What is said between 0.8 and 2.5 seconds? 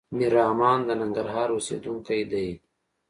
د ننګرهار اوسيدونکی دی.